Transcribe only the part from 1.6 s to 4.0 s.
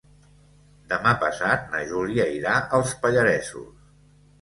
na Júlia irà als Pallaresos.